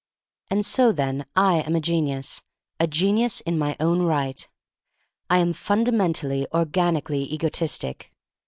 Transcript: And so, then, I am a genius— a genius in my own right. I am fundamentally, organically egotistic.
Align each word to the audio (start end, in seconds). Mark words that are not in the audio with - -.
And 0.49 0.65
so, 0.65 0.91
then, 0.91 1.27
I 1.35 1.57
am 1.59 1.75
a 1.75 1.79
genius— 1.79 2.41
a 2.79 2.87
genius 2.87 3.39
in 3.41 3.59
my 3.59 3.75
own 3.79 4.01
right. 4.01 4.49
I 5.29 5.37
am 5.37 5.53
fundamentally, 5.53 6.47
organically 6.51 7.31
egotistic. 7.31 8.11